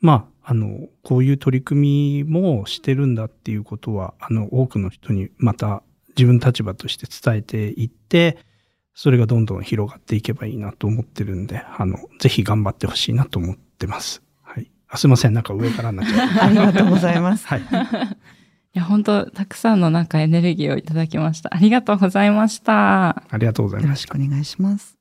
[0.00, 5.82] まあ、あの、こういう取り組みもしてるんだっていうことは、あの、多くの人にまた
[6.16, 8.38] 自分の立場として伝えていって、
[8.94, 14.22] それがどんどん広がっていけばいいなと思ってるんで、あの、ぜひ頑張ってほしいなと思ってます。
[14.42, 14.70] はい。
[14.88, 15.34] あすいません。
[15.34, 16.44] なんか上からになっちゃった。
[16.46, 17.46] ありがとうございます。
[17.46, 17.60] はい。
[18.72, 21.54] いや、本当たくさんのなんかエネルギーをいただきました。
[21.54, 23.22] ありがとうございました。
[23.30, 24.06] ありがとうございよろまし。
[24.06, 24.99] くお願いします。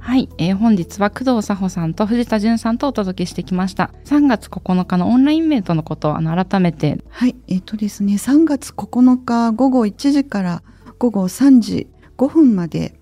[0.00, 3.92] はい、えー本日は工藤佐穂さんと藤田純さんとお届けしてきました。
[4.06, 10.62] 3月9日のオンラインイベントのことをあの改めて、はい、えっ、とですね、3月9日午後1時から
[10.98, 12.98] 午後3時5分まで、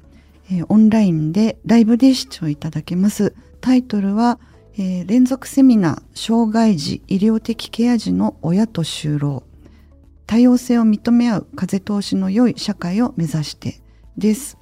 [0.51, 3.35] えーオンラインでライブで視聴いただけます。
[3.61, 4.41] タイトルは、
[4.75, 9.45] えー連続セミナー障害児医療的ケア児の親と就労
[10.27, 13.81] 多様性を認め合う風通しの良い社会を目指して
[14.19, 14.59] です。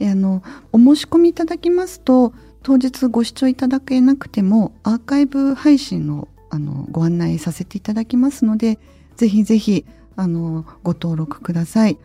[0.00, 0.42] あの
[0.72, 2.32] お申し込みいただきますと
[2.62, 8.78] 当日ご視聴いただけなくてもアーカイブ配信のあのご案内させていただきますので
[9.16, 9.84] ぜひぜひ
[10.14, 11.98] あのご登録ください。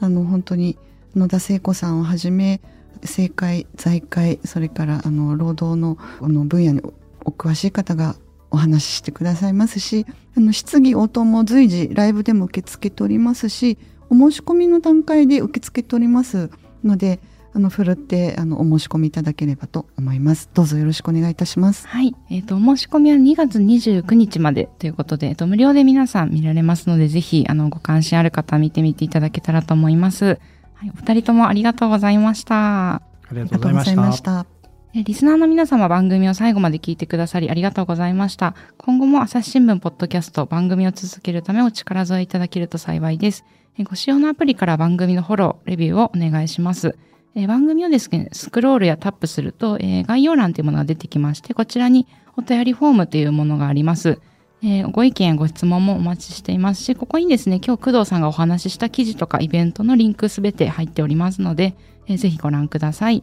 [0.00, 0.78] あの本当に
[1.16, 2.60] 野田聖子さんをはじめ
[3.02, 6.82] 政界財界それからあの労働のあの分野に
[7.24, 8.16] お詳しい方が
[8.50, 13.78] お話ししてくださいますしあの質疑応答も随時ライブでも受け付けておりますし
[14.10, 16.50] お申し込みの段階で受け付けております
[16.82, 17.20] ので
[17.54, 30.38] あのふるってあのお申し込みいただければと思いますどうぞよろしくお願いいたしますはい、えっ、と、お申し込みは2月29日までということで、えっ、と、無料で皆さん見られますので、ぜひ、あの、ご関心ある方は見てみていただけたらと思います。
[30.74, 32.94] はい、お二人ともありがとうございました。
[32.96, 34.00] ありがとうございました。
[34.00, 34.46] ました
[34.94, 38.54] えリスナーの皆様番組を最後まで聞いてくださりありがとうございました。
[38.78, 43.44] 今後も朝日新聞ポッドキャスト番組を続けるためお力添えいただけると幸いです。
[43.78, 46.96] えご使用のアプリから番組のフォロー、レビューをお願いします。
[47.34, 52.06] え番組をですね、スクロールやタップすると、え概要欄というものが出てきまして、こちらに
[52.36, 54.20] お便りフォームというものがあります。
[54.62, 61.76] えーご意見やご質問もお待ちしていますし、ここにですね、今日工藤さんがお話しした記事とかイベントのリンクすべて入っておりますので、
[62.06, 63.22] えーぜひご覧ください。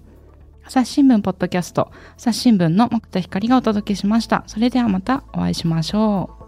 [0.64, 4.44] 朝日新聞ポッドキャスト、朝日新聞の木田光がお届けしました。
[4.48, 6.45] それではまたお会いしましょう。